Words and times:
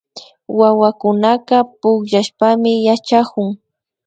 Wawakunaka 0.59 1.55
pukllashpami 1.79 2.71
yachakun 2.87 3.47